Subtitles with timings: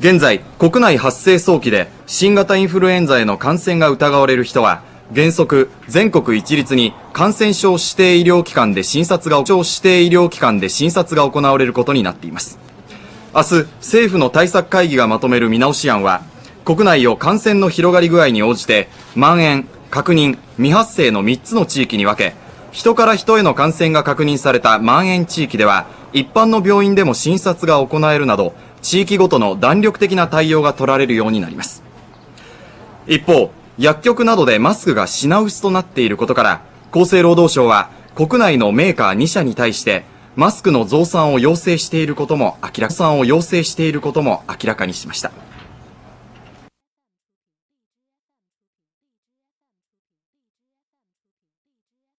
[0.00, 4.82] 現在国内発生早期で新型インフルエンザへの感染が疑われる人は
[5.14, 12.58] 原則全国一律に感染症指定医療機関で診察が指定医療機関で診察が行われることになっています。
[13.34, 16.22] 明日政府の対策会議がまとめる見直し案は
[16.64, 22.36] 国内を感染の広がり具合に応じて蔓延確認未発生の3つの地域に分け
[22.70, 31.82] 人から人への感染が確認された蔓延地域では一般の病院でも診察が行えるなど地域ごとの弾力的な対応が取られるようになります。
[33.08, 36.62] 一方薬局などでマスクが品薄となっていることから
[36.92, 40.04] 厚生労働省は国内のメーカー2社に対して
[40.36, 45.32] マスクの増産を要請していることも明らかにしていることも明らかにしました。